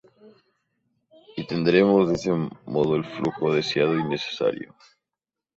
Y 1.35 1.45
tendremos 1.45 2.09
de 2.09 2.15
ese 2.15 2.31
modo 2.65 2.95
el 2.95 3.05
flujo 3.05 3.53
deseado 3.53 3.99
y 3.99 4.03
necesario. 4.05 4.73